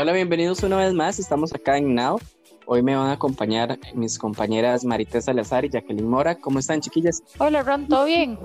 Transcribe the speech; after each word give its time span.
Hola, 0.00 0.12
bienvenidos 0.12 0.62
una 0.62 0.76
vez 0.76 0.94
más. 0.94 1.18
Estamos 1.18 1.52
acá 1.52 1.76
en 1.76 1.92
Now. 1.92 2.20
Hoy 2.66 2.84
me 2.84 2.94
van 2.94 3.08
a 3.08 3.14
acompañar 3.14 3.80
mis 3.94 4.16
compañeras 4.16 4.84
Marité 4.84 5.20
Salazar 5.20 5.64
y 5.64 5.70
Jacqueline 5.70 6.08
Mora. 6.08 6.36
¿Cómo 6.36 6.60
están, 6.60 6.80
chiquillas? 6.80 7.20
Hola, 7.38 7.64
Ron, 7.64 7.88
¿todo 7.88 8.04
bien? 8.04 8.38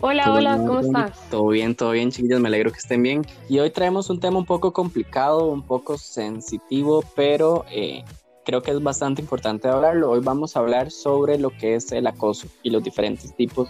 Hola, 0.00 0.32
hola, 0.32 0.56
¿cómo 0.56 0.80
estás? 0.80 1.30
Todo 1.30 1.46
bien, 1.46 1.76
todo 1.76 1.92
bien, 1.92 2.10
chiquillas. 2.10 2.40
Me 2.40 2.48
alegro 2.48 2.72
que 2.72 2.78
estén 2.78 3.04
bien. 3.04 3.24
Y 3.48 3.60
hoy 3.60 3.70
traemos 3.70 4.10
un 4.10 4.18
tema 4.18 4.36
un 4.36 4.46
poco 4.46 4.72
complicado, 4.72 5.46
un 5.46 5.62
poco 5.62 5.96
sensitivo, 5.96 7.04
pero 7.14 7.64
eh, 7.70 8.02
creo 8.44 8.60
que 8.60 8.72
es 8.72 8.82
bastante 8.82 9.22
importante 9.22 9.68
hablarlo. 9.68 10.10
Hoy 10.10 10.22
vamos 10.24 10.56
a 10.56 10.58
hablar 10.58 10.90
sobre 10.90 11.38
lo 11.38 11.50
que 11.50 11.76
es 11.76 11.92
el 11.92 12.08
acoso 12.08 12.48
y 12.64 12.70
los 12.70 12.82
diferentes 12.82 13.32
tipos 13.36 13.68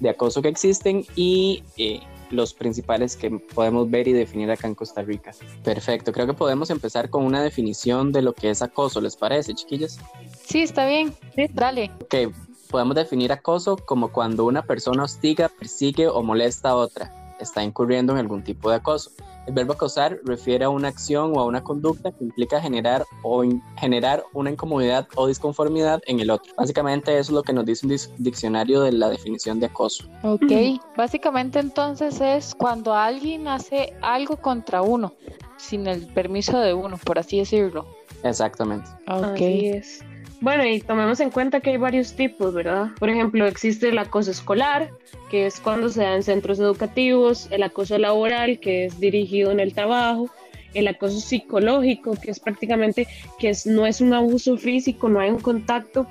de 0.00 0.10
acoso 0.10 0.42
que 0.42 0.48
existen 0.48 1.04
y 1.14 1.62
eh, 1.76 2.00
los 2.32 2.54
principales 2.54 3.16
que 3.16 3.30
podemos 3.30 3.90
ver 3.90 4.08
y 4.08 4.12
definir 4.12 4.50
acá 4.50 4.66
en 4.66 4.74
Costa 4.74 5.02
Rica. 5.02 5.32
Perfecto, 5.62 6.12
creo 6.12 6.26
que 6.26 6.34
podemos 6.34 6.70
empezar 6.70 7.10
con 7.10 7.24
una 7.24 7.42
definición 7.42 8.12
de 8.12 8.22
lo 8.22 8.32
que 8.32 8.50
es 8.50 8.62
acoso, 8.62 9.00
¿les 9.00 9.16
parece, 9.16 9.54
chiquillas? 9.54 9.98
Sí, 10.44 10.62
está 10.62 10.86
bien, 10.86 11.14
dale. 11.52 11.90
Ok, 12.02 12.34
podemos 12.70 12.96
definir 12.96 13.32
acoso 13.32 13.76
como 13.76 14.10
cuando 14.12 14.44
una 14.44 14.62
persona 14.62 15.04
hostiga, 15.04 15.48
persigue 15.48 16.08
o 16.08 16.22
molesta 16.22 16.70
a 16.70 16.76
otra 16.76 17.22
está 17.42 17.62
incurriendo 17.62 18.12
en 18.12 18.18
algún 18.18 18.42
tipo 18.42 18.70
de 18.70 18.76
acoso. 18.76 19.10
El 19.46 19.54
verbo 19.54 19.72
acosar 19.72 20.18
refiere 20.24 20.64
a 20.64 20.68
una 20.68 20.88
acción 20.88 21.32
o 21.36 21.40
a 21.40 21.44
una 21.44 21.62
conducta 21.62 22.12
que 22.12 22.24
implica 22.24 22.60
generar 22.60 23.04
o 23.22 23.42
generar 23.76 24.22
una 24.32 24.50
incomodidad 24.50 25.08
o 25.16 25.26
disconformidad 25.26 26.00
en 26.06 26.20
el 26.20 26.30
otro. 26.30 26.52
Básicamente 26.56 27.12
eso 27.12 27.20
es 27.20 27.30
lo 27.30 27.42
que 27.42 27.52
nos 27.52 27.66
dice 27.66 27.86
un 27.86 28.22
diccionario 28.22 28.82
de 28.82 28.92
la 28.92 29.08
definición 29.08 29.58
de 29.60 29.66
acoso. 29.66 30.04
Ok, 30.22 30.80
básicamente 30.96 31.58
entonces 31.58 32.20
es 32.20 32.54
cuando 32.54 32.94
alguien 32.94 33.48
hace 33.48 33.94
algo 34.00 34.36
contra 34.36 34.82
uno 34.82 35.14
sin 35.56 35.86
el 35.86 36.06
permiso 36.06 36.58
de 36.58 36.74
uno, 36.74 36.98
por 37.04 37.18
así 37.18 37.38
decirlo. 37.38 37.86
Exactamente. 38.22 38.88
Ok. 39.08 39.40
es. 39.40 40.04
Bueno, 40.42 40.66
y 40.66 40.80
tomemos 40.80 41.20
en 41.20 41.30
cuenta 41.30 41.60
que 41.60 41.70
hay 41.70 41.76
varios 41.76 42.14
tipos, 42.14 42.52
¿verdad? 42.52 42.88
Por 42.98 43.08
ejemplo, 43.08 43.46
existe 43.46 43.90
el 43.90 43.98
acoso 43.98 44.32
escolar, 44.32 44.90
que 45.30 45.46
es 45.46 45.60
cuando 45.60 45.88
se 45.88 46.02
da 46.02 46.16
en 46.16 46.24
centros 46.24 46.58
educativos, 46.58 47.46
el 47.52 47.62
acoso 47.62 47.96
laboral, 47.96 48.58
que 48.58 48.86
es 48.86 48.98
dirigido 48.98 49.52
en 49.52 49.60
el 49.60 49.72
trabajo, 49.72 50.28
el 50.74 50.88
acoso 50.88 51.20
psicológico, 51.20 52.16
que 52.20 52.32
es 52.32 52.40
prácticamente 52.40 53.06
que 53.38 53.50
es, 53.50 53.66
no 53.66 53.86
es 53.86 54.00
un 54.00 54.14
abuso 54.14 54.56
físico, 54.56 55.08
no 55.08 55.20
hay 55.20 55.30
un 55.30 55.38
contacto, 55.38 56.08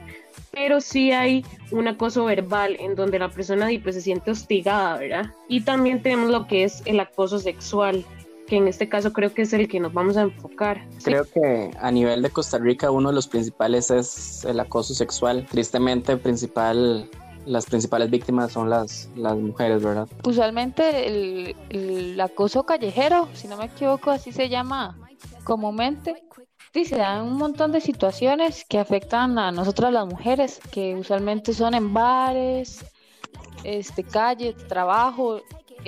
pero 0.50 0.80
sí 0.80 1.12
hay 1.12 1.44
un 1.72 1.90
acoso 1.90 2.24
verbal 2.24 2.78
en 2.80 2.96
donde 2.96 3.20
la 3.20 3.28
persona 3.28 3.68
pues, 3.84 3.96
se 3.96 4.02
siente 4.02 4.32
hostigada, 4.32 4.98
¿verdad? 4.98 5.32
Y 5.50 5.60
también 5.60 6.02
tenemos 6.02 6.30
lo 6.30 6.48
que 6.48 6.64
es 6.64 6.84
el 6.86 7.02
acoso 7.02 7.38
sexual, 7.38 8.06
que 8.52 8.58
en 8.58 8.68
este 8.68 8.90
caso 8.90 9.14
creo 9.14 9.34
que 9.34 9.44
es 9.44 9.54
el 9.54 9.70
que 9.70 9.80
nos 9.80 9.94
vamos 9.94 10.18
a 10.18 10.24
enfocar. 10.24 10.86
Creo 11.06 11.24
que 11.24 11.72
a 11.80 11.90
nivel 11.90 12.22
de 12.22 12.32
Costa 12.32 12.58
Rica 12.58 12.92
uno 12.92 13.08
de 13.08 13.16
los 13.16 13.30
principales 13.30 13.90
es 13.90 14.44
el 14.44 14.60
acoso 14.60 14.94
sexual. 14.94 15.48
Tristemente, 15.50 16.18
principal 16.18 17.10
las 17.46 17.66
principales 17.66 18.10
víctimas 18.10 18.52
son 18.52 18.70
las, 18.70 19.08
las 19.16 19.38
mujeres, 19.38 19.82
¿verdad? 19.82 20.10
Usualmente 20.26 21.08
el, 21.08 21.56
el, 21.70 22.20
acoso 22.20 22.66
callejero, 22.66 23.30
si 23.34 23.48
no 23.48 23.56
me 23.56 23.66
equivoco, 23.68 24.12
así 24.12 24.34
se 24.34 24.50
llama 24.50 25.00
comúnmente. 25.46 26.22
Sí, 26.74 26.84
se 26.84 26.98
dan 26.98 27.24
un 27.24 27.38
montón 27.38 27.72
de 27.72 27.80
situaciones 27.80 28.66
que 28.68 28.80
afectan 28.80 29.40
a 29.40 29.54
nosotras 29.54 29.94
las 29.94 30.06
mujeres, 30.08 30.60
que 30.74 30.94
usualmente 30.96 31.54
son 31.54 31.74
en 31.74 31.94
bares, 31.94 32.84
este, 33.64 34.04
calle, 34.04 34.54
trabajo, 34.68 35.40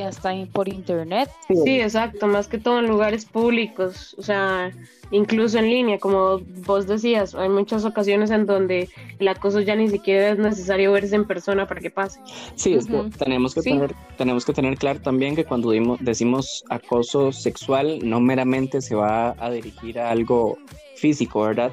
hasta 0.01 0.33
por 0.51 0.67
internet. 0.69 1.29
Sí, 1.47 1.79
exacto, 1.79 2.27
más 2.27 2.47
que 2.47 2.57
todo 2.57 2.79
en 2.79 2.87
lugares 2.87 3.25
públicos, 3.25 4.15
o 4.17 4.21
sea, 4.21 4.71
incluso 5.11 5.59
en 5.59 5.69
línea, 5.69 5.99
como 5.99 6.39
vos 6.65 6.87
decías, 6.87 7.35
hay 7.35 7.49
muchas 7.49 7.85
ocasiones 7.85 8.31
en 8.31 8.45
donde 8.45 8.89
el 9.19 9.27
acoso 9.27 9.61
ya 9.61 9.75
ni 9.75 9.87
siquiera 9.89 10.29
es 10.29 10.39
necesario 10.39 10.91
verse 10.91 11.15
en 11.15 11.25
persona 11.25 11.67
para 11.67 11.81
que 11.81 11.89
pase. 11.89 12.19
Sí, 12.55 12.77
tenemos, 13.17 13.53
que 13.53 13.61
tener, 13.61 13.93
tenemos 14.17 14.45
que 14.45 14.53
tener 14.53 14.77
claro 14.77 14.99
también 15.01 15.35
que 15.35 15.45
cuando 15.45 15.71
decimos 15.99 16.63
acoso 16.69 17.31
sexual, 17.31 17.99
no 18.03 18.19
meramente 18.19 18.81
se 18.81 18.95
va 18.95 19.35
a 19.37 19.51
dirigir 19.51 19.99
a 19.99 20.09
algo 20.09 20.57
físico, 20.95 21.41
¿verdad? 21.41 21.71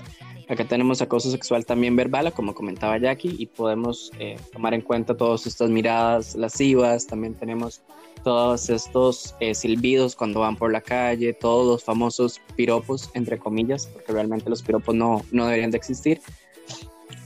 Acá 0.50 0.64
tenemos 0.64 1.00
acoso 1.00 1.30
sexual 1.30 1.64
también 1.64 1.94
verbal, 1.94 2.32
como 2.32 2.56
comentaba 2.56 2.98
Jackie, 2.98 3.36
y 3.38 3.46
podemos 3.46 4.10
eh, 4.18 4.36
tomar 4.52 4.74
en 4.74 4.80
cuenta 4.80 5.16
todas 5.16 5.46
estas 5.46 5.70
miradas 5.70 6.34
lascivas. 6.34 7.06
También 7.06 7.34
tenemos 7.34 7.82
todos 8.24 8.68
estos 8.68 9.36
eh, 9.38 9.54
silbidos 9.54 10.16
cuando 10.16 10.40
van 10.40 10.56
por 10.56 10.72
la 10.72 10.80
calle, 10.80 11.32
todos 11.34 11.68
los 11.68 11.84
famosos 11.84 12.40
piropos, 12.56 13.10
entre 13.14 13.38
comillas, 13.38 13.86
porque 13.86 14.12
realmente 14.12 14.50
los 14.50 14.60
piropos 14.60 14.92
no, 14.92 15.22
no 15.30 15.44
deberían 15.46 15.70
de 15.70 15.76
existir. 15.76 16.20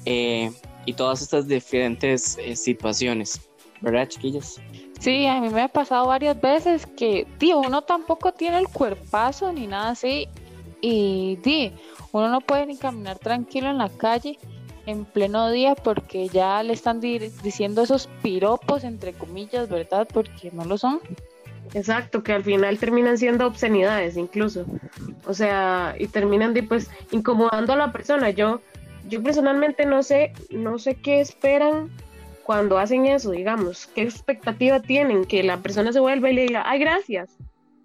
Eh, 0.05 0.53
y 0.85 0.93
todas 0.93 1.23
estas 1.23 1.49
diferentes 1.49 2.37
situaciones, 2.57 3.41
¿verdad, 3.81 4.07
chiquillas? 4.07 4.61
Sí, 5.01 5.25
a 5.25 5.41
mí 5.41 5.49
me 5.49 5.63
ha 5.63 5.69
pasado 5.69 6.09
varias 6.09 6.39
veces 6.39 6.85
que, 6.85 7.27
tío, 7.39 7.59
uno 7.61 7.81
tampoco 7.85 8.33
tiene 8.33 8.59
el 8.59 8.69
cuerpazo 8.69 9.51
ni 9.51 9.67
nada 9.67 9.93
así. 9.93 10.29
Y, 10.87 11.37
tío, 11.37 11.71
uno 12.15 12.29
no 12.29 12.41
puede 12.41 12.67
ni 12.67 12.77
caminar 12.77 13.19
tranquilo 13.19 13.69
en 13.71 13.79
la 13.79 13.89
calle 13.89 14.39
en 14.87 15.05
pleno 15.05 15.51
día 15.51 15.75
porque 15.75 16.29
ya 16.29 16.63
le 16.63 16.73
están 16.73 17.01
diciendo 17.01 17.83
esos 17.83 18.07
piropos 18.23 18.85
entre 18.85 19.15
comillas, 19.15 19.69
¿verdad? 19.69 20.07
Porque 20.13 20.53
no 20.53 20.65
lo 20.65 20.79
son. 20.79 21.01
Exacto, 21.73 22.23
que 22.23 22.33
al 22.33 22.45
final 22.45 22.79
terminan 22.79 23.19
siendo 23.19 23.47
obscenidades 23.47 24.17
incluso. 24.17 24.65
O 25.27 25.35
sea, 25.35 25.97
y 25.99 26.07
terminan 26.07 26.55
de 26.55 26.63
pues 26.63 26.89
incomodando 27.11 27.73
a 27.73 27.77
la 27.77 27.91
persona. 27.91 28.31
Yo 28.31 28.61
yo 29.09 29.21
personalmente 29.21 29.85
no 29.85 30.03
sé, 30.05 30.33
no 30.51 30.79
sé 30.79 30.95
qué 30.95 31.21
esperan 31.21 31.91
cuando 32.45 32.79
hacen 32.79 33.07
eso, 33.07 33.33
digamos, 33.33 33.87
qué 33.89 34.03
expectativa 34.03 34.79
tienen 34.81 35.25
que 35.25 35.43
la 35.43 35.57
persona 35.57 35.93
se 35.93 35.99
vuelva 35.99 36.31
y 36.31 36.35
le 36.35 36.43
diga, 36.43 36.63
"Ay, 36.65 36.79
gracias." 36.79 37.37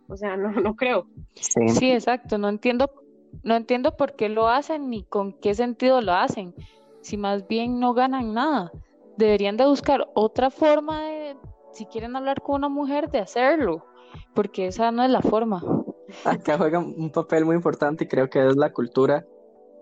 O 0.08 0.16
sea, 0.16 0.38
no 0.38 0.52
no 0.52 0.76
creo. 0.76 1.08
Sí, 1.34 1.68
sí 1.70 1.92
exacto, 1.92 2.38
no 2.38 2.48
entiendo 2.48 2.92
no 3.50 3.56
entiendo 3.56 3.98
por 3.98 4.14
qué 4.14 4.30
lo 4.30 4.48
hacen 4.48 4.92
ni 4.92 5.04
con 5.04 5.34
qué 5.34 5.56
sentido 5.56 6.02
lo 6.02 6.14
hacen, 6.14 6.54
si 7.02 7.18
más 7.18 7.48
bien 7.48 7.80
no 7.80 7.96
ganan 7.96 8.36
nada. 8.36 8.72
Deberían 9.18 9.58
de 9.58 9.66
buscar 9.66 10.08
otra 10.14 10.52
forma 10.52 11.02
de, 11.06 11.36
si 11.72 11.88
quieren 11.88 12.16
hablar 12.16 12.44
con 12.44 12.58
una 12.58 12.70
mujer, 12.70 13.10
de 13.10 13.18
hacerlo, 13.18 13.84
porque 14.36 14.68
esa 14.68 14.92
no 14.92 15.04
es 15.04 15.10
la 15.10 15.22
forma. 15.22 15.64
Acá 16.26 16.60
juega 16.60 16.78
un 16.78 17.12
papel 17.12 17.44
muy 17.44 17.56
importante 17.56 18.04
y 18.04 18.08
creo 18.08 18.30
que 18.30 18.48
es 18.48 18.56
la 18.56 18.72
cultura 18.72 19.26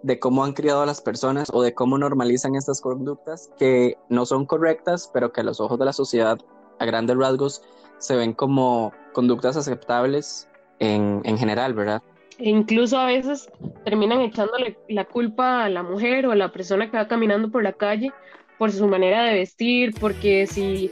de 0.01 0.17
cómo 0.17 0.45
han 0.45 0.53
criado 0.53 0.81
a 0.83 0.85
las 0.85 1.01
personas 1.01 1.49
o 1.53 1.61
de 1.61 1.73
cómo 1.73 1.97
normalizan 1.97 2.55
estas 2.55 2.79
conductas 2.79 3.51
que 3.59 3.97
no 4.07 4.25
son 4.25 4.45
correctas, 4.45 5.11
pero 5.13 5.33
que 5.33 5.41
a 5.41 5.43
los 5.43 5.59
ojos 5.59 5.77
de 5.77 5.83
la 5.83 5.93
sociedad, 5.93 6.37
a 6.79 6.85
grandes 6.85 7.17
rasgos, 7.17 7.61
se 7.97 8.15
ven 8.15 8.31
como 8.31 8.93
conductas 9.11 9.57
aceptables 9.57 10.47
en, 10.79 11.19
en 11.25 11.37
general, 11.37 11.73
¿verdad? 11.73 12.01
E 12.39 12.49
incluso 12.49 12.97
a 12.97 13.05
veces 13.05 13.49
terminan 13.83 14.21
echándole 14.21 14.77
la 14.89 15.05
culpa 15.05 15.65
a 15.65 15.69
la 15.69 15.83
mujer 15.83 16.27
o 16.27 16.31
a 16.31 16.35
la 16.35 16.51
persona 16.51 16.89
que 16.91 16.97
va 16.97 17.07
caminando 17.07 17.49
por 17.49 17.63
la 17.63 17.73
calle 17.73 18.11
por 18.57 18.71
su 18.71 18.87
manera 18.87 19.23
de 19.23 19.33
vestir, 19.35 19.93
porque 19.99 20.47
si 20.47 20.91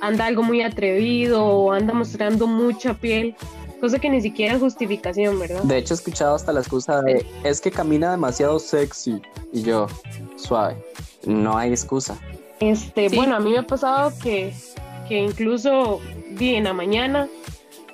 anda 0.00 0.26
algo 0.26 0.42
muy 0.42 0.62
atrevido 0.62 1.44
o 1.44 1.72
anda 1.72 1.94
mostrando 1.94 2.46
mucha 2.46 2.94
piel, 2.94 3.34
cosa 3.80 3.98
que 3.98 4.10
ni 4.10 4.20
siquiera 4.20 4.54
es 4.54 4.60
justificación, 4.60 5.38
¿verdad? 5.38 5.62
De 5.62 5.78
hecho, 5.78 5.94
he 5.94 5.96
escuchado 5.96 6.34
hasta 6.34 6.52
la 6.52 6.60
excusa 6.60 7.02
de 7.02 7.24
es 7.44 7.60
que 7.60 7.70
camina 7.70 8.10
demasiado 8.10 8.58
sexy 8.58 9.20
y 9.52 9.62
yo, 9.62 9.86
suave, 10.36 10.76
no 11.24 11.56
hay 11.56 11.70
excusa. 11.70 12.18
Este, 12.60 13.08
bueno, 13.10 13.36
a 13.36 13.40
mí 13.40 13.50
me 13.50 13.58
ha 13.58 13.66
pasado 13.66 14.12
que, 14.22 14.52
que 15.08 15.18
incluso 15.18 16.00
di 16.30 16.54
en 16.54 16.64
la 16.64 16.72
mañana 16.72 17.28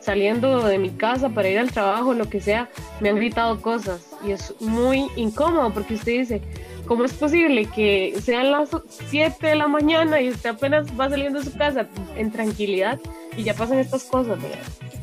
saliendo 0.03 0.62
de 0.62 0.79
mi 0.79 0.91
casa 0.91 1.29
para 1.29 1.49
ir 1.49 1.59
al 1.59 1.71
trabajo, 1.71 2.15
lo 2.15 2.29
que 2.29 2.41
sea, 2.41 2.69
me 3.00 3.09
han 3.09 3.17
gritado 3.17 3.61
cosas. 3.61 4.00
Y 4.26 4.32
es 4.32 4.55
muy 4.61 5.09
incómodo 5.17 5.73
porque 5.73 5.94
usted 5.94 6.12
dice, 6.12 6.43
¿cómo 6.87 7.05
es 7.05 7.12
posible 7.12 7.67
que 7.67 8.15
sean 8.23 8.50
las 8.50 8.71
7 8.88 9.47
de 9.47 9.56
la 9.56 9.69
mañana 9.69 10.21
y 10.21 10.31
usted 10.31 10.50
apenas 10.50 10.87
va 10.99 11.09
saliendo 11.09 11.38
de 11.38 11.44
su 11.44 11.56
casa 11.56 11.87
en 12.17 12.31
tranquilidad 12.31 12.99
y 13.37 13.44
ya 13.44 13.55
pasan 13.55 13.79
estas 13.79 14.05
cosas, 14.05 14.38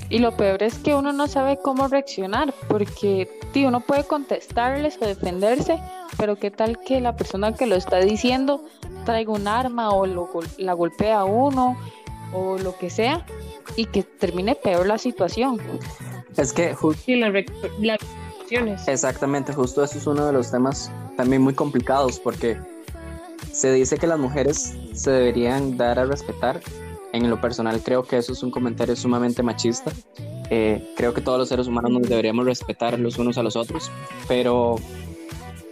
Y 0.09 0.19
lo 0.19 0.35
peor 0.35 0.61
es 0.63 0.75
que 0.79 0.95
uno 0.95 1.13
no 1.13 1.27
sabe 1.27 1.57
cómo 1.61 1.87
reaccionar, 1.87 2.53
porque 2.67 3.29
tío, 3.53 3.69
uno 3.69 3.79
puede 3.81 4.03
contestarles 4.03 4.97
o 5.01 5.05
defenderse, 5.05 5.79
pero 6.17 6.35
qué 6.35 6.51
tal 6.51 6.79
que 6.79 7.01
la 7.01 7.15
persona 7.15 7.53
que 7.53 7.65
lo 7.65 7.75
está 7.75 7.97
diciendo 7.99 8.63
traiga 9.05 9.31
un 9.31 9.47
arma 9.47 9.89
o 9.91 10.05
lo, 10.05 10.29
la 10.57 10.73
golpea 10.73 11.19
a 11.19 11.25
uno 11.25 11.77
o 12.33 12.57
lo 12.57 12.77
que 12.77 12.89
sea, 12.89 13.25
y 13.75 13.85
que 13.85 14.03
termine 14.03 14.55
peor 14.55 14.87
la 14.87 14.97
situación. 14.97 15.59
Es 16.37 16.53
que 16.53 16.73
justo... 16.73 17.03
Exactamente, 18.87 19.53
justo 19.53 19.83
eso 19.83 19.97
es 19.97 20.07
uno 20.07 20.25
de 20.25 20.33
los 20.33 20.51
temas 20.51 20.91
también 21.17 21.41
muy 21.41 21.53
complicados 21.53 22.19
porque 22.19 22.57
se 23.51 23.71
dice 23.71 23.97
que 23.97 24.07
las 24.07 24.19
mujeres 24.19 24.75
se 24.93 25.11
deberían 25.11 25.77
dar 25.77 25.99
a 25.99 26.05
respetar. 26.05 26.61
En 27.11 27.29
lo 27.29 27.41
personal 27.41 27.81
creo 27.83 28.03
que 28.03 28.17
eso 28.17 28.33
es 28.33 28.43
un 28.43 28.51
comentario 28.51 28.95
sumamente 28.95 29.41
machista 29.41 29.91
Eh, 30.51 30.93
creo 30.95 31.13
que 31.13 31.21
todos 31.21 31.37
los 31.37 31.49
seres 31.49 31.67
humanos 31.67 31.91
nos 31.91 32.01
deberíamos 32.03 32.45
respetar 32.45 32.99
los 32.99 33.17
unos 33.17 33.37
a 33.37 33.43
los 33.43 33.55
otros, 33.55 33.91
pero 34.27 34.77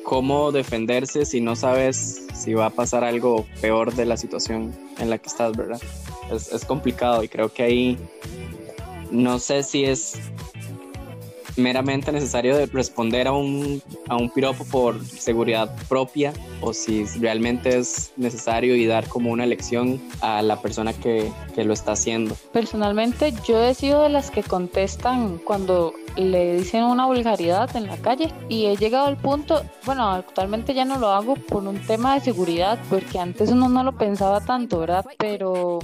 ¿cómo 0.04 0.52
defenderse 0.52 1.26
si 1.26 1.42
no 1.42 1.56
sabes 1.56 2.28
si 2.34 2.54
va 2.54 2.68
a 2.68 2.70
pasar 2.70 3.04
algo 3.04 3.46
peor 3.60 3.96
de 3.96 4.06
la 4.06 4.18
situación 4.18 4.76
en 5.00 5.10
la 5.10 5.18
que 5.18 5.30
estás, 5.30 5.58
verdad? 5.58 5.82
Es, 6.32 6.52
es 6.52 6.66
complicado 6.66 7.24
y 7.24 7.28
creo 7.28 7.52
que 7.52 7.64
ahí 7.64 7.98
no 9.12 9.40
sé 9.40 9.64
si 9.64 9.86
es 9.86 10.20
meramente 11.58 12.12
necesario 12.12 12.56
de 12.56 12.66
responder 12.68 13.28
a 13.28 13.32
un, 13.32 13.82
a 14.08 14.16
un 14.16 14.30
piropo 14.30 14.66
por 14.66 15.04
seguridad 15.06 15.76
propia 15.88 16.34
o 16.62 16.74
si 16.74 17.06
realmente 17.20 17.78
es 17.78 18.12
necesario 18.18 18.76
y 18.76 18.86
dar 18.86 19.08
como 19.08 19.32
una 19.32 19.46
lección 19.46 20.02
a 20.22 20.42
la 20.42 20.62
persona 20.62 20.94
que, 20.94 21.32
que 21.56 21.64
lo 21.64 21.74
está 21.74 21.94
haciendo. 21.94 22.36
Personalmente 22.54 23.34
yo 23.48 23.62
he 23.64 23.74
sido 23.74 24.04
de 24.04 24.10
las 24.10 24.32
que 24.32 24.44
contestan 24.44 25.40
cuando 25.40 25.94
le 26.18 26.58
dicen 26.58 26.84
una 26.84 27.06
vulgaridad 27.06 27.76
en 27.76 27.88
la 27.88 27.98
calle 27.98 28.34
y 28.50 28.66
he 28.66 28.76
llegado 28.76 29.06
al 29.06 29.18
punto, 29.18 29.64
bueno, 29.86 30.10
actualmente 30.10 30.74
ya 30.74 30.86
no 30.86 30.98
lo 30.98 31.10
hago 31.10 31.36
por 31.36 31.64
un 31.64 31.80
tema 31.86 32.16
de 32.16 32.22
seguridad, 32.22 32.80
porque 32.90 33.20
antes 33.20 33.52
uno 33.52 33.70
no 33.70 33.84
lo 33.84 33.98
pensaba 33.98 34.42
tanto, 34.42 34.80
¿verdad? 34.80 35.06
Pero 35.18 35.80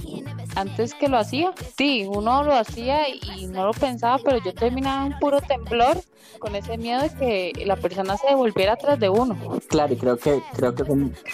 antes 0.54 0.94
que 0.94 1.08
lo 1.08 1.18
hacía, 1.18 1.52
sí, 1.76 2.06
uno 2.08 2.42
lo 2.44 2.54
hacía 2.54 3.08
y 3.08 3.46
no 3.46 3.66
lo 3.66 3.72
pensaba, 3.72 4.18
pero 4.24 4.38
yo 4.44 4.54
terminaba 4.54 5.04
un 5.04 5.18
puro 5.18 5.40
temblor 5.40 5.98
con 6.38 6.54
ese 6.56 6.76
miedo 6.76 7.02
de 7.02 7.10
que 7.10 7.64
la 7.64 7.76
persona 7.76 8.16
se 8.16 8.28
devolviera 8.28 8.74
atrás 8.74 8.98
de 8.98 9.08
uno. 9.08 9.36
Claro, 9.68 9.92
y 9.94 9.96
creo 9.96 10.16
que, 10.16 10.42
creo 10.54 10.74
que 10.74 10.84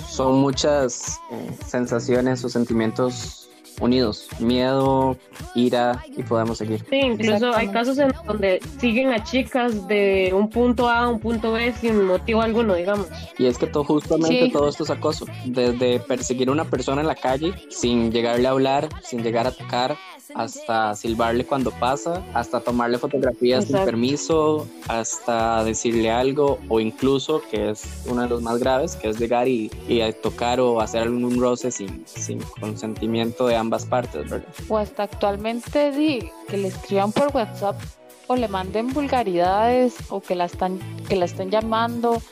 son, 0.09 0.41
muchas 0.41 1.21
eh, 1.31 1.51
sensaciones 1.67 2.45
o 2.45 2.49
sentimientos 2.49 3.40
unidos, 3.81 4.29
miedo, 4.39 5.17
ira 5.55 6.05
y 6.17 6.23
podemos 6.23 6.59
seguir. 6.59 6.85
Sí, 6.89 6.97
incluso 6.97 7.55
hay 7.55 7.69
casos 7.69 7.99
en 7.99 8.13
donde 8.27 8.61
siguen 8.79 9.09
a 9.13 9.25
chicas 9.25 9.89
de 9.89 10.33
un 10.35 10.49
punto 10.49 10.89
A 10.89 11.01
a 11.01 11.09
un 11.09 11.19
punto 11.19 11.53
B 11.53 11.73
sin 11.73 12.05
motivo 12.05 12.43
alguno, 12.43 12.75
digamos. 12.75 13.07
Y 13.39 13.47
es 13.47 13.59
que 13.59 13.67
todo, 13.67 13.85
justamente 13.85 14.51
todo 14.51 14.69
esto 14.69 14.85
es 14.85 14.91
acoso, 14.91 15.27
desde 15.47 16.01
perseguir 16.01 16.49
a 16.49 16.53
una 16.53 16.65
persona 16.65 17.01
en 17.01 17.07
la 17.07 17.15
calle 17.15 17.53
sin 17.71 18.13
llegarle 18.13 18.47
a 18.47 18.51
hablar, 18.51 18.89
sin 19.03 19.23
llegar 19.23 19.47
a 19.47 19.53
tocar, 19.53 19.97
hasta 20.35 20.95
silbarle 20.95 21.45
cuando 21.45 21.71
pasa, 21.71 22.23
hasta 22.35 22.61
tomarle 22.61 22.99
fotografías 22.99 23.65
sin 23.67 23.77
permiso, 23.85 24.67
hasta 24.89 25.65
decirle 25.65 26.11
algo 26.11 26.59
o 26.69 26.81
incluso, 26.81 27.43
que 27.51 27.71
es 27.71 27.83
uno 28.07 28.23
de 28.23 28.29
los 28.29 28.43
más 28.43 28.59
graves, 28.59 28.97
que 28.97 29.09
es 29.09 29.19
llegar 29.19 29.49
y, 29.49 29.71
y 29.89 30.01
tocar 30.23 30.61
o 30.61 30.81
hacer 30.81 31.03
algún 31.03 31.41
roce 31.41 31.71
sin, 31.71 32.05
sin 32.07 32.41
consentimiento 32.61 33.47
de 33.47 33.57
ambas 33.57 33.87
partes, 33.87 34.29
¿verdad? 34.29 34.49
O 34.69 34.79
hasta 34.79 35.05
actualmente 35.05 35.93
di, 35.93 36.31
que 36.49 36.57
le 36.57 36.69
escriban 36.69 37.13
por 37.13 37.35
WhatsApp 37.35 37.81
o 38.27 38.37
le 38.37 38.49
manden 38.49 38.93
vulgaridades 38.93 39.97
o 40.09 40.21
que 40.21 40.35
la 40.35 40.45
están, 40.45 40.79
que 41.09 41.17
la 41.17 41.25
estén 41.25 41.51
llamando 41.51 42.23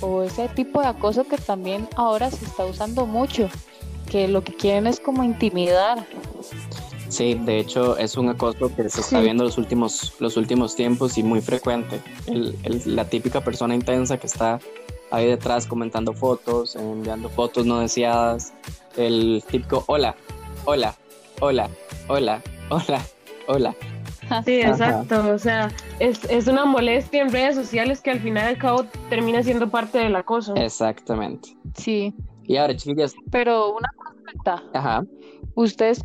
o 0.00 0.22
ese 0.22 0.48
tipo 0.48 0.80
de 0.80 0.88
acoso 0.88 1.24
que 1.24 1.38
también 1.38 1.88
ahora 1.96 2.30
se 2.30 2.44
está 2.44 2.64
usando 2.64 3.06
mucho, 3.06 3.48
que 4.10 4.28
lo 4.28 4.42
que 4.42 4.54
quieren 4.54 4.86
es 4.86 5.00
como 5.00 5.24
intimidar. 5.24 6.06
Sí, 7.08 7.34
de 7.34 7.58
hecho 7.58 7.96
es 7.96 8.16
un 8.16 8.28
acoso 8.28 8.74
que 8.74 8.88
se 8.88 9.00
está 9.00 9.20
viendo 9.20 9.44
los 9.44 9.58
últimos, 9.58 10.14
los 10.18 10.36
últimos 10.36 10.74
tiempos 10.74 11.16
y 11.18 11.22
muy 11.22 11.40
frecuente. 11.40 12.00
El, 12.26 12.56
la 12.84 13.04
típica 13.04 13.40
persona 13.40 13.74
intensa 13.74 14.18
que 14.18 14.26
está 14.26 14.58
ahí 15.10 15.26
detrás 15.26 15.66
comentando 15.66 16.12
fotos, 16.12 16.76
enviando 16.76 17.28
fotos 17.28 17.64
no 17.64 17.80
deseadas. 17.80 18.52
El 18.96 19.42
típico 19.48 19.84
hola, 19.86 20.16
hola, 20.64 20.94
hola, 21.40 21.70
hola, 22.08 22.42
hola, 22.70 23.02
hola. 23.46 23.74
Sí, 24.44 24.60
exacto. 24.60 25.32
O 25.32 25.38
sea, 25.38 25.70
es, 26.00 26.24
es 26.24 26.48
una 26.48 26.64
molestia 26.64 27.22
en 27.22 27.30
redes 27.30 27.54
sociales 27.54 28.00
que 28.00 28.10
al 28.10 28.20
final 28.20 28.44
y 28.44 28.48
al 28.48 28.58
cabo 28.58 28.84
termina 29.08 29.42
siendo 29.42 29.70
parte 29.70 29.98
del 29.98 30.16
acoso. 30.16 30.56
Exactamente. 30.56 31.56
Sí. 31.76 32.12
Y 32.42 32.56
ahora, 32.56 32.74
chiquillas. 32.74 33.14
Pero 33.30 33.76
una 33.76 33.88
pregunta. 34.24 34.64
Ajá. 34.74 35.04
¿Ustedes 35.54 36.04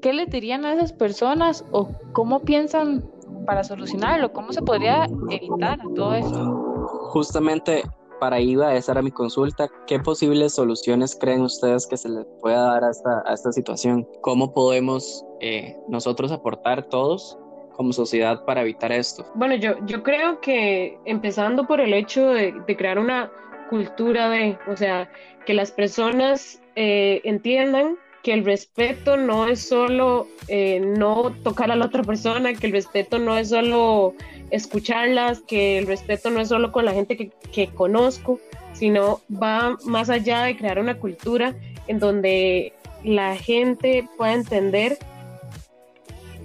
¿qué 0.00 0.12
le 0.12 0.26
dirían 0.26 0.64
a 0.64 0.72
esas 0.72 0.92
personas 0.92 1.64
o 1.72 1.88
cómo 2.12 2.40
piensan 2.40 3.04
para 3.46 3.64
solucionarlo? 3.64 4.32
¿Cómo 4.32 4.52
se 4.52 4.62
podría 4.62 5.06
evitar 5.30 5.78
todo 5.94 6.14
eso? 6.14 6.86
Justamente 7.12 7.82
para 8.20 8.40
IVA, 8.40 8.74
esa 8.74 8.92
era 8.92 9.02
mi 9.02 9.10
consulta. 9.10 9.68
¿Qué 9.86 9.98
posibles 10.00 10.54
soluciones 10.54 11.16
creen 11.18 11.42
ustedes 11.42 11.86
que 11.86 11.96
se 11.96 12.08
le 12.08 12.24
pueda 12.40 12.62
dar 12.62 12.84
a 12.84 12.90
esta, 12.90 13.22
a 13.24 13.32
esta 13.32 13.52
situación? 13.52 14.06
¿Cómo 14.22 14.52
podemos 14.52 15.24
eh, 15.40 15.76
nosotros 15.88 16.32
aportar 16.32 16.88
todos 16.88 17.38
como 17.74 17.92
sociedad 17.92 18.44
para 18.44 18.62
evitar 18.62 18.90
esto? 18.90 19.24
Bueno, 19.34 19.54
yo, 19.54 19.74
yo 19.86 20.02
creo 20.02 20.40
que 20.40 20.98
empezando 21.04 21.66
por 21.66 21.80
el 21.80 21.94
hecho 21.94 22.28
de, 22.28 22.52
de 22.66 22.76
crear 22.76 22.98
una 22.98 23.30
cultura 23.70 24.28
de, 24.30 24.58
o 24.68 24.76
sea, 24.76 25.08
que 25.46 25.54
las 25.54 25.70
personas 25.70 26.60
eh, 26.74 27.20
entiendan 27.24 27.96
que 28.22 28.32
el 28.32 28.44
respeto 28.44 29.16
no 29.16 29.46
es 29.46 29.60
solo 29.60 30.26
eh, 30.48 30.80
no 30.80 31.32
tocar 31.42 31.70
a 31.70 31.76
la 31.76 31.86
otra 31.86 32.02
persona, 32.02 32.54
que 32.54 32.66
el 32.66 32.72
respeto 32.72 33.18
no 33.18 33.36
es 33.36 33.50
solo 33.50 34.14
escucharlas, 34.50 35.40
que 35.40 35.78
el 35.78 35.86
respeto 35.86 36.30
no 36.30 36.40
es 36.40 36.48
solo 36.48 36.72
con 36.72 36.84
la 36.84 36.92
gente 36.92 37.16
que, 37.16 37.30
que 37.52 37.68
conozco, 37.68 38.40
sino 38.72 39.20
va 39.30 39.76
más 39.84 40.10
allá 40.10 40.44
de 40.44 40.56
crear 40.56 40.78
una 40.78 40.98
cultura 40.98 41.54
en 41.86 41.98
donde 41.98 42.72
la 43.04 43.36
gente 43.36 44.08
pueda 44.16 44.34
entender 44.34 44.98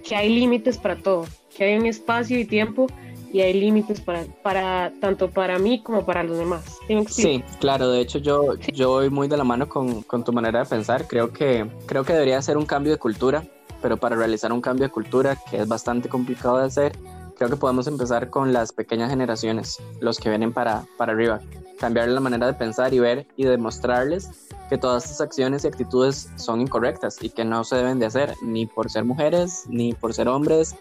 que 0.04 0.16
hay 0.16 0.30
límites 0.30 0.78
para 0.78 0.96
todo, 0.96 1.26
que 1.56 1.64
hay 1.64 1.78
un 1.78 1.86
espacio 1.86 2.40
y 2.40 2.46
tiempo 2.46 2.88
y 3.32 3.42
hay 3.42 3.54
límites 3.54 4.02
para, 4.02 4.26
para 4.44 4.92
tanto 5.00 5.32
para 5.32 5.58
mí 5.58 5.82
como 5.82 6.06
para 6.06 6.24
los 6.24 6.38
demás. 6.38 6.73
¿Sí, 7.08 7.44
claro, 7.60 7.90
de 7.90 8.02
hecho 8.02 8.20
yo, 8.20 8.56
yo 8.56 8.90
voy 8.90 9.10
muy 9.10 9.28
de 9.28 9.38
la 9.38 9.44
mano 9.44 9.70
con, 9.70 10.02
con, 10.04 10.24
tu 10.24 10.34
manera 10.34 10.60
de 10.60 10.66
pensar. 10.66 11.08
Creo 11.08 11.32
que, 11.32 11.70
creo 11.86 12.04
que 12.04 12.14
debería 12.14 12.42
ser 12.42 12.58
un 12.58 12.66
cambio 12.66 12.92
de 12.92 13.00
cultura, 13.00 13.44
pero 13.82 13.98
para 13.98 14.16
realizar 14.16 14.52
un 14.52 14.62
cambio 14.62 14.88
de 14.88 14.92
cultura, 14.92 15.38
que 15.50 15.58
es 15.58 15.68
bastante 15.68 16.10
complicado 16.10 16.58
de 16.58 16.66
hacer, 16.66 16.94
creo 17.38 17.50
que 17.50 17.56
podemos 17.56 17.88
empezar 17.88 18.30
con 18.30 18.54
las 18.54 18.74
pequeñas 18.74 19.10
generaciones, 19.10 19.82
los 20.02 20.20
que 20.20 20.30
vienen 20.30 20.52
para, 20.52 20.86
para 20.98 21.14
arriba. 21.14 21.40
Cambiar 21.80 22.08
la 22.10 22.20
manera 22.20 22.48
de 22.48 22.54
pensar 22.54 22.94
y 22.94 23.00
ver 23.00 23.28
y 23.36 23.46
demostrarles 23.46 24.30
que 24.70 24.78
todas 24.78 25.04
estas 25.04 25.22
acciones 25.22 25.64
y 25.64 25.68
actitudes 25.68 26.30
son 26.36 26.62
incorrectas 26.62 27.22
y 27.22 27.30
que 27.30 27.46
no 27.46 27.64
se 27.64 27.78
deben 27.78 28.00
de 28.00 28.06
hacer, 28.06 28.36
ni 28.42 28.66
por 28.66 28.90
ser 28.90 29.04
mujeres, 29.04 29.66
ni 29.68 29.94
por 29.94 30.14
ser 30.14 30.28
hombres, 30.28 30.76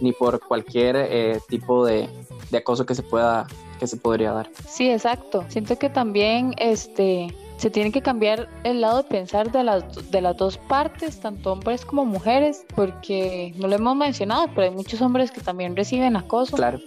ni 0.00 0.12
por 0.12 0.40
cualquier 0.40 0.96
eh, 0.96 1.40
tipo 1.48 1.84
de, 1.84 2.08
de, 2.50 2.58
acoso 2.58 2.86
que 2.86 2.94
se 2.94 3.02
pueda 3.02 3.46
que 3.78 3.86
se 3.86 3.96
podría 3.96 4.32
dar. 4.32 4.50
Sí, 4.68 4.90
exacto. 4.90 5.44
Siento 5.48 5.78
que 5.78 5.90
también 5.90 6.54
este 6.58 7.34
se 7.56 7.70
tiene 7.70 7.90
que 7.90 8.02
cambiar 8.02 8.48
el 8.64 8.82
lado 8.82 8.98
de 8.98 9.04
pensar 9.04 9.50
de 9.50 9.64
las, 9.64 10.10
de 10.10 10.20
las 10.20 10.36
dos 10.36 10.58
partes, 10.58 11.20
tanto 11.20 11.52
hombres 11.52 11.86
como 11.86 12.04
mujeres, 12.04 12.66
porque 12.74 13.54
no 13.56 13.66
lo 13.66 13.76
hemos 13.76 13.96
mencionado, 13.96 14.48
pero 14.48 14.62
hay 14.62 14.70
muchos 14.70 15.00
hombres 15.00 15.30
que 15.30 15.40
también 15.40 15.74
reciben 15.74 16.16
acoso. 16.16 16.56
Claro. 16.56 16.78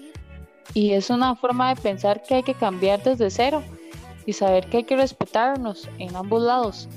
Y 0.73 0.91
es 0.91 1.09
una 1.09 1.35
forma 1.35 1.73
de 1.73 1.81
pensar 1.81 2.21
que 2.21 2.35
hay 2.35 2.43
que 2.43 2.53
cambiar 2.53 3.01
desde 3.01 3.31
cero 3.31 3.63
y 4.25 4.33
saber 4.33 4.69
que 4.69 4.77
hay 4.77 4.83
que 4.83 4.95
respetarnos 4.95 5.89
en 5.97 6.15
ambos 6.15 6.43
lados, 6.43 6.87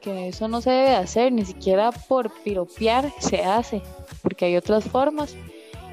que 0.00 0.28
eso 0.28 0.48
no 0.48 0.60
se 0.60 0.70
debe 0.70 0.96
hacer, 0.96 1.32
ni 1.32 1.44
siquiera 1.44 1.92
por 1.92 2.32
piropear 2.42 3.12
se 3.20 3.44
hace, 3.44 3.80
porque 4.22 4.46
hay 4.46 4.56
otras 4.56 4.84
formas 4.84 5.36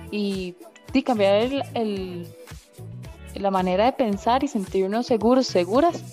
y, 0.09 0.55
cambiar 1.05 1.63
el, 1.75 2.27
la 3.39 3.51
manera 3.51 3.85
de 3.85 3.93
pensar 3.93 4.43
y 4.43 4.47
sentirnos 4.47 5.07
seguros, 5.07 5.47
seguras 5.47 6.03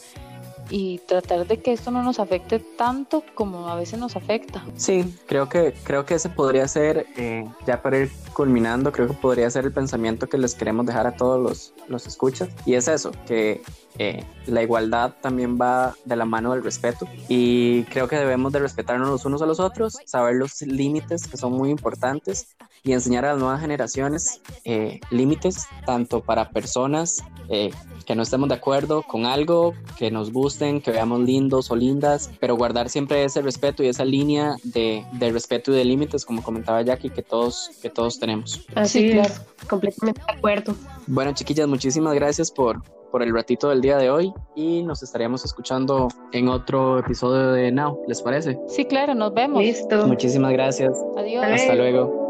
y 0.71 0.99
tratar 1.07 1.47
de 1.47 1.61
que 1.61 1.73
esto 1.73 1.91
no 1.91 2.03
nos 2.03 2.19
afecte 2.19 2.59
tanto 2.59 3.23
como 3.35 3.69
a 3.69 3.77
veces 3.77 3.99
nos 3.99 4.17
afecta. 4.17 4.65
Sí, 4.77 5.15
creo 5.27 5.49
que, 5.49 5.75
creo 5.85 6.05
que 6.07 6.15
ese 6.15 6.29
podría 6.29 6.67
ser, 6.69 7.07
eh, 7.17 7.47
ya 7.67 7.83
para 7.83 7.99
culminando, 8.35 8.93
creo 8.93 9.09
que 9.09 9.15
podría 9.15 9.49
ser 9.49 9.65
el 9.65 9.73
pensamiento 9.73 10.27
que 10.27 10.37
les 10.37 10.55
queremos 10.55 10.85
dejar 10.85 11.07
a 11.07 11.17
todos 11.17 11.41
los, 11.41 11.73
los 11.89 12.07
escuchas. 12.07 12.51
Y 12.67 12.75
es 12.75 12.89
eso, 12.89 13.13
que 13.27 13.63
eh, 13.99 14.25
la 14.47 14.63
igualdad 14.63 15.15
también 15.21 15.57
va 15.57 15.95
de 16.05 16.17
la 16.17 16.25
mano 16.25 16.53
del 16.53 16.65
respeto 16.65 17.07
y 17.29 17.85
creo 17.85 18.09
que 18.09 18.17
debemos 18.17 18.53
de 18.53 18.59
respetarnos 18.59 19.09
los 19.09 19.25
unos 19.25 19.41
a 19.41 19.47
los 19.47 19.61
otros, 19.61 19.97
saber 20.05 20.35
los 20.35 20.61
límites 20.63 21.29
que 21.29 21.37
son 21.37 21.53
muy 21.53 21.71
importantes 21.71 22.57
y 22.83 22.93
enseñar 22.93 23.25
a 23.25 23.33
las 23.33 23.39
nuevas 23.39 23.61
generaciones 23.61 24.41
eh, 24.65 24.99
límites 25.11 25.67
tanto 25.87 26.21
para 26.23 26.51
personas 26.51 27.23
eh, 27.49 27.71
que 28.05 28.15
no 28.17 28.23
estemos 28.23 28.49
de 28.49 28.57
acuerdo 28.57 29.03
con 29.03 29.27
algo, 29.27 29.75
que 29.97 30.11
nos 30.11 30.33
gusten, 30.33 30.81
que 30.81 30.91
veamos 30.91 31.21
lindos 31.21 31.71
o 31.71 31.77
lindas, 31.77 32.31
pero 32.41 32.57
guardar 32.57 32.91
siempre 32.91 33.25
ese 33.25 33.43
respeto 33.43 33.83
y 33.83 33.89
esa 33.89 34.05
línea 34.05 34.57
de, 34.65 35.07
de 35.13 35.33
respeto 35.33 35.73
y 35.73 35.77
de 35.77 35.85
límites, 35.85 36.25
como 36.25 36.43
comentaba 36.43 36.83
Jackie, 36.83 37.11
que 37.11 37.23
todos, 37.23 37.71
que 37.81 37.91
todos 37.91 38.19
tenemos. 38.25 38.67
Así 38.75 39.19
es, 39.19 39.41
completamente 39.69 40.21
de 40.27 40.39
acuerdo. 40.39 40.75
Bueno, 41.07 41.33
chiquillas, 41.35 41.69
muchísimas 41.69 42.15
gracias 42.15 42.51
por, 42.51 42.83
por 43.11 43.23
el 43.23 43.35
ratito 43.35 43.69
del 43.69 43.81
día 43.81 43.99
de 43.99 44.11
hoy 44.11 44.33
y 44.57 44.83
nos 44.83 45.03
estaríamos 45.03 45.45
escuchando 45.45 46.09
en 46.33 46.49
otro 46.49 46.99
episodio 46.99 47.53
de 47.53 47.71
Now, 47.71 48.01
¿les 48.09 48.23
parece? 48.23 48.59
Sí, 48.69 48.87
claro, 48.87 49.15
nos 49.15 49.35
vemos. 49.35 49.63
Listo. 49.63 50.07
Muchísimas 50.07 50.53
gracias. 50.53 50.99
Adiós. 51.17 51.45
Hasta 51.45 51.75
luego. 51.75 52.24